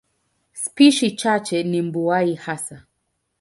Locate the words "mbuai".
1.81-2.35